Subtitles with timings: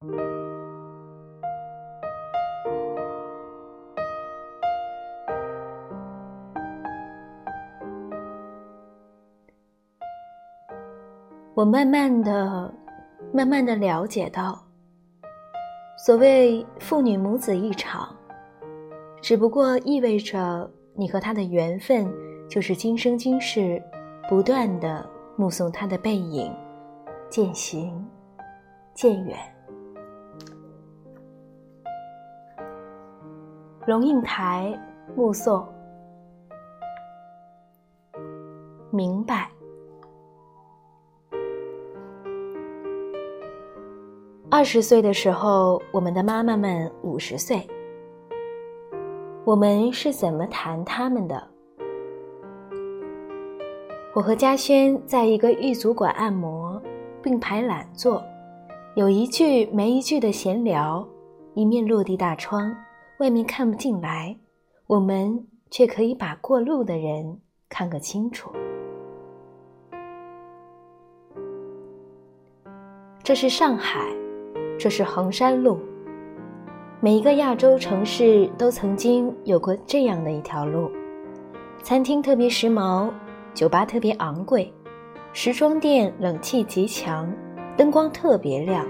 [0.00, 0.06] 我
[11.66, 12.72] 慢慢的、
[13.30, 14.58] 慢慢的了解到，
[15.98, 18.08] 所谓父女母子一场，
[19.20, 22.10] 只不过意味着你和他的缘分，
[22.48, 23.82] 就是今生今世，
[24.30, 25.06] 不断的
[25.36, 26.50] 目送他的背影
[27.28, 28.08] 渐行
[28.94, 29.36] 渐远。
[33.86, 34.78] 龙应台
[35.16, 35.66] 目送，
[38.90, 39.50] 明白。
[44.50, 47.66] 二十岁的时候，我们的妈妈们五十岁。
[49.44, 51.42] 我们是怎么谈他们的？
[54.14, 56.80] 我和嘉轩在一个玉足馆按摩，
[57.22, 58.22] 并排懒坐，
[58.94, 61.06] 有一句没一句的闲聊。
[61.54, 62.72] 一面落地大窗，
[63.20, 64.34] 外面看不进来，
[64.86, 68.50] 我们却可以把过路的人看个清楚。
[73.22, 74.00] 这是上海。
[74.78, 75.78] 这是衡山路。
[77.00, 80.90] 每一个亚洲城市都曾经有过这样的一条路，
[81.82, 83.12] 餐厅特别时髦，
[83.52, 84.72] 酒吧特别昂贵，
[85.34, 87.30] 时装店冷气极强，
[87.76, 88.86] 灯光特别亮，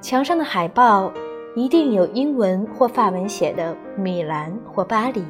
[0.00, 1.12] 墙上的海报
[1.54, 5.24] 一定有英文或法文写的米兰或巴黎。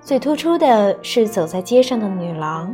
[0.00, 2.72] 最突出的是走在街上的女郎，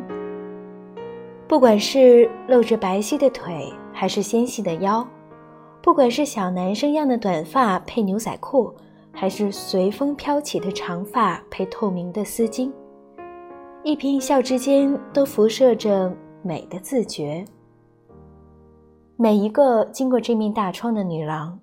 [1.48, 5.06] 不管是露着白皙的腿，还是纤细的腰。
[5.80, 8.72] 不管是小男生样的短发配牛仔裤，
[9.10, 12.70] 还是随风飘起的长发配透明的丝巾，
[13.82, 17.44] 一颦一笑之间都辐射着美的自觉。
[19.16, 21.58] 每一个经过这面大窗的女郎，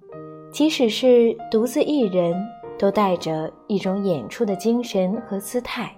[0.52, 2.36] 即使是独自一人，
[2.78, 5.92] 都带着一种演出的精神和姿态，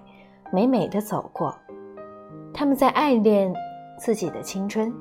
[0.52, 1.54] 美美的走过。
[2.52, 3.54] 他们在爱恋
[3.98, 4.92] 自己的青春。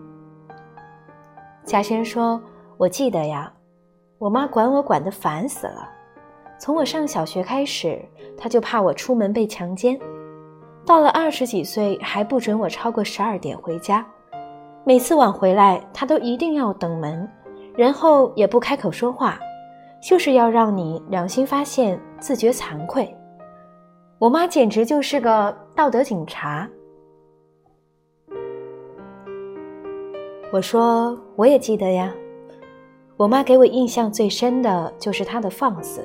[1.63, 2.41] 嘉轩说。
[2.77, 3.53] 我记得呀，
[4.17, 5.87] 我妈管我管得烦死了。
[6.57, 8.03] 从我上小学开始，
[8.35, 9.99] 她就怕我出门被强奸。
[10.83, 14.03] 到了二十几岁，还不准我超过十二点回家。
[14.83, 17.29] 每次晚回来，她都一定要等门，
[17.75, 19.39] 然后也不开口说话，
[20.01, 23.15] 就是要让你良心发现，自觉惭愧。
[24.19, 26.69] 我妈简直就是个道德警察。
[30.51, 32.13] 我说，我也记得呀。
[33.17, 36.03] 我妈给我印象最深的就是她的放肆。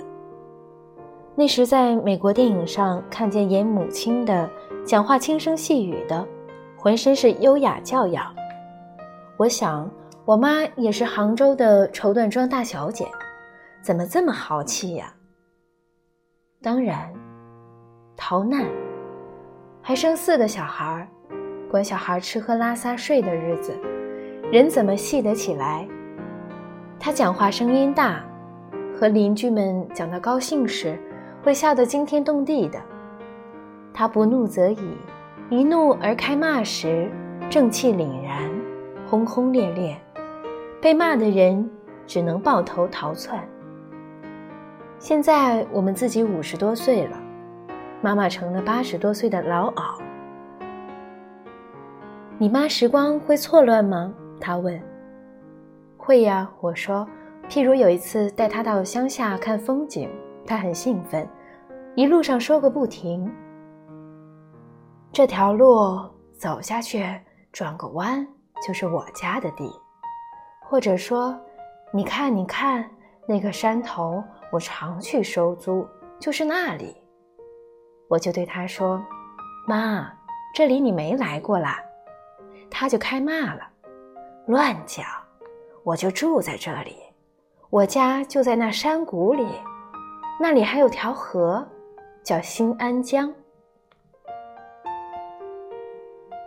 [1.34, 4.48] 那时在美国电影上看见演母亲的，
[4.84, 6.26] 讲话轻声细语的，
[6.78, 8.34] 浑身是优雅教养。
[9.36, 9.90] 我想，
[10.26, 13.06] 我妈也是杭州的绸缎庄大小姐，
[13.80, 15.14] 怎么这么豪气呀？
[16.60, 17.12] 当然，
[18.16, 18.66] 逃难，
[19.80, 21.06] 还生四个小孩儿，
[21.70, 23.72] 管小孩吃喝拉撒睡的日子，
[24.50, 25.86] 人怎么细得起来？
[26.98, 28.20] 他讲话声音大，
[28.98, 30.98] 和邻居们讲到高兴时，
[31.40, 32.82] 会笑得惊天动地的。
[33.94, 34.96] 他不怒则已，
[35.50, 37.08] 一怒而开骂时，
[37.48, 38.50] 正气凛然，
[39.06, 39.96] 轰轰烈烈，
[40.86, 41.68] 被骂的人
[42.06, 43.44] 只能抱头逃窜。
[45.00, 47.20] 现在我们自己五十多岁了，
[48.00, 50.00] 妈妈成了八十多岁的老媪。
[52.38, 54.14] 你妈时光会错乱吗？
[54.40, 54.80] 她问。
[55.96, 57.04] 会呀，我说，
[57.48, 60.08] 譬如有一次带她到乡下看风景，
[60.46, 61.28] 她很兴奋，
[61.96, 63.28] 一路上说个不停。
[65.10, 65.98] 这条路
[66.38, 67.04] 走下去，
[67.50, 68.24] 转个弯
[68.64, 69.68] 就是我家的地，
[70.68, 71.38] 或者说，
[71.92, 72.84] 你看，你看
[73.26, 75.86] 那个山头，我常去收租，
[76.18, 76.96] 就是那里。
[78.08, 79.00] 我就对他说
[79.66, 80.12] ：“妈，
[80.54, 81.78] 这里你没来过啦。”
[82.68, 83.62] 他就开骂了，
[84.46, 85.06] 乱讲。
[85.84, 86.96] 我就住在这里，
[87.70, 89.46] 我家就在那山谷里，
[90.40, 91.64] 那里还有条河，
[92.24, 93.32] 叫新安江。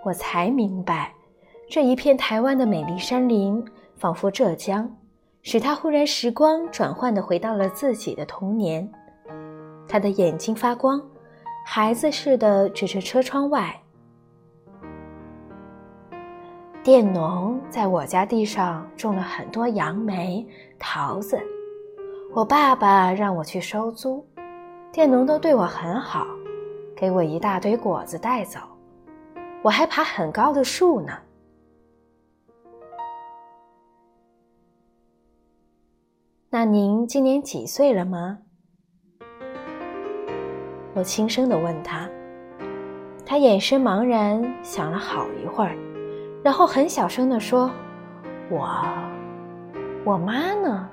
[0.03, 1.13] 我才明白，
[1.69, 3.65] 这一片台湾的美丽山林，
[3.99, 4.89] 仿佛浙江，
[5.43, 8.89] 使他忽然时光转换的回到了自己的童年。
[9.89, 11.01] 他的眼睛发光，
[11.65, 13.77] 孩子似的指着车窗外。
[16.81, 20.47] 佃农在我家地上种了很多杨梅、
[20.79, 21.37] 桃子，
[22.33, 24.25] 我爸爸让我去收租，
[24.93, 26.25] 佃农都对我很好，
[26.95, 28.59] 给我一大堆果子带走，
[29.61, 31.11] 我还爬很高的树呢。
[36.51, 38.39] 那您今年几岁了吗？”
[40.95, 42.09] 我轻声的问他，
[43.23, 45.77] 他眼神茫然，想了好一会儿，
[46.43, 47.69] 然后很小声的说
[48.49, 48.67] ：“我，
[50.03, 50.89] 我妈呢？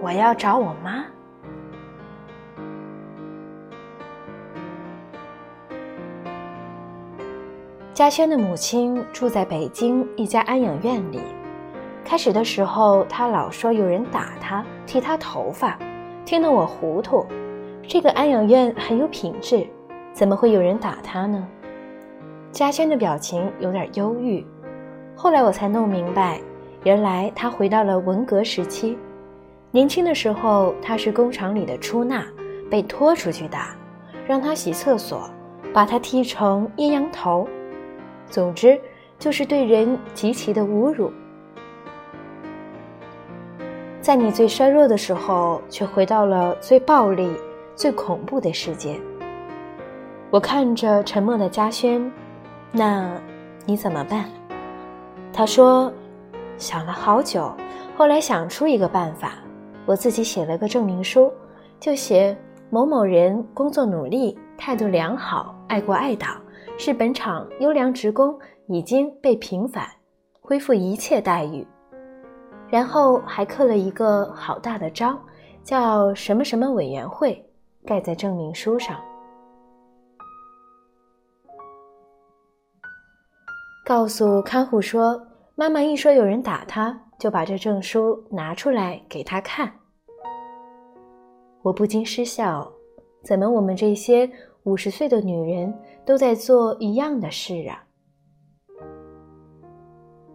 [0.00, 1.04] 我要找我妈。”
[7.92, 11.20] 嘉轩的母亲住在北京一家安养院里。
[12.04, 15.78] 开始的时候，他老说有人打他、剃他头发，
[16.24, 17.24] 听得我糊涂。
[17.86, 19.66] 这个安养院很有品质，
[20.12, 21.46] 怎么会有人打他呢？
[22.50, 24.44] 嘉轩的表情有点忧郁。
[25.14, 26.40] 后来我才弄明白，
[26.84, 28.98] 原来他回到了文革时期。
[29.70, 32.26] 年轻的时候，他是工厂里的出纳，
[32.70, 33.74] 被拖出去打，
[34.26, 35.30] 让他洗厕所，
[35.72, 37.48] 把他剃成阴阳头。
[38.26, 38.78] 总之，
[39.18, 41.10] 就是对人极其的侮辱。
[44.02, 47.30] 在你最衰弱的时候，却回到了最暴力、
[47.76, 49.00] 最恐怖的世界。
[50.28, 52.10] 我看着沉默的嘉轩，
[52.72, 53.08] 那
[53.64, 54.24] 你怎么办？
[55.32, 55.92] 他说，
[56.58, 57.54] 想了好久，
[57.96, 59.34] 后来想出一个办法，
[59.86, 61.32] 我自己写了个证明书，
[61.78, 62.36] 就写
[62.70, 66.36] 某某人工作努力，态度良好，爱国爱党。
[66.76, 69.86] 是本厂优良职工已经被平反，
[70.40, 71.64] 恢复一切待遇，
[72.72, 75.22] 然后还刻了一个好大的章，
[75.62, 77.46] 叫什么什么委员会，
[77.84, 78.98] 盖在证明书上。
[83.84, 85.22] 告诉看护说，
[85.54, 89.70] 妈妈一说有人打她，就把这证书拿出来给她看。
[91.60, 92.72] 我不禁失笑，
[93.22, 94.30] 怎么我们这些？
[94.62, 97.84] 五十岁的女人都在做一样的事啊！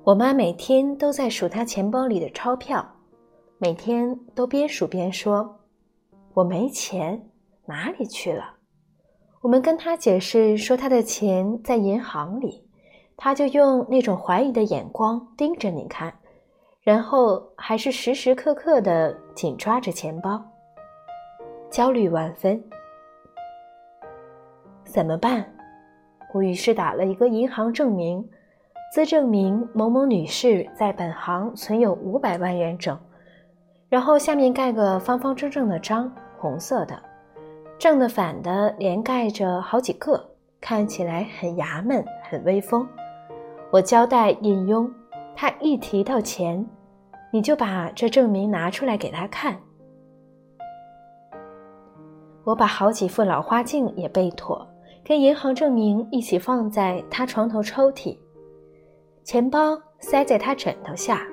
[0.08, 2.94] 我妈每天都在数她钱包里的钞票，
[3.58, 5.60] 每天都边数边说
[6.34, 7.30] ：“我没钱，
[7.66, 8.54] 哪里去了？”
[9.44, 12.66] 我们跟她解释说她的钱在银行里，
[13.18, 16.18] 她就用那种怀疑的眼光盯着你看，
[16.80, 20.42] 然后还是时时刻刻的紧抓着钱包，
[21.70, 22.64] 焦虑万分。
[24.86, 25.54] 怎么办？
[26.34, 28.26] 我于是打了一个银行证明，
[28.90, 32.98] 自证明某某女士在本行存有五百万元整，
[33.90, 36.98] 然后下面盖个方方正正的章，红色的，
[37.78, 40.30] 正的反的连盖着好几个，
[40.62, 42.88] 看起来很衙门，很威风。
[43.72, 44.90] 我交代印佣，
[45.36, 46.66] 他一提到钱，
[47.32, 49.58] 你就把这证明拿出来给他看。
[52.46, 54.66] 我把好几副老花镜也备妥。
[55.04, 58.18] 跟银行证明一起放在他床头抽屉，
[59.28, 61.28] 钱包塞在他枕头下。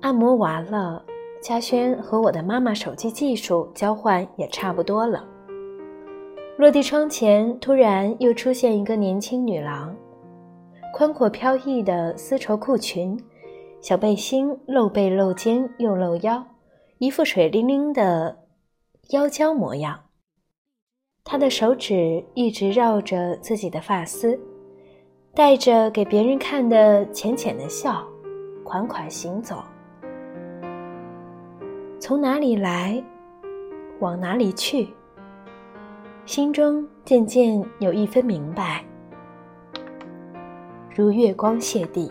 [0.00, 1.04] 按摩完了，
[1.40, 5.24] 嘉轩和我的妈妈手机技术交换也差不多了。
[6.58, 9.94] 落地窗前突然又出现一个年轻女郎，
[10.92, 13.16] 宽阔飘逸的丝绸裤裙，
[13.80, 16.44] 小背心露背露肩又露腰，
[16.98, 18.38] 一副水灵灵的。
[19.10, 20.00] 妖娇模样，
[21.24, 24.38] 他的手指一直绕着自己的发丝，
[25.34, 28.04] 带着给别人看的浅浅的笑，
[28.64, 29.62] 款款行走。
[32.00, 33.02] 从哪里来，
[34.00, 34.88] 往哪里去，
[36.24, 38.84] 心中渐渐有一分明白，
[40.94, 42.10] 如月光泻地。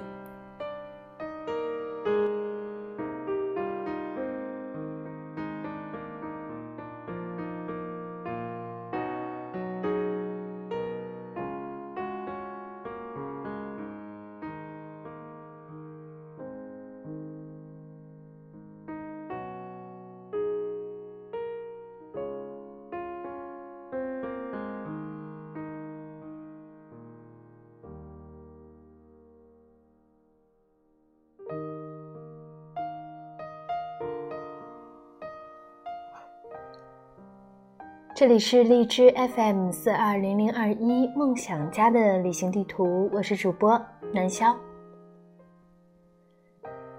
[38.20, 44.54] 这里是荔枝 FM 四二零零二一梦想家的旅行地图，我是主播南潇。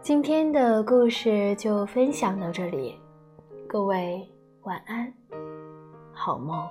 [0.00, 2.98] 今天的故事就分享到这里，
[3.68, 4.26] 各位
[4.62, 5.12] 晚安，
[6.10, 6.66] 好梦。